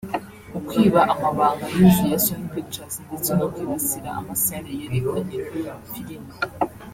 [0.57, 5.37] ukwiba amabanga y’inzu ya Sony Pictures ndetse no kwibasira ama sale yerekanye
[5.91, 6.33] filime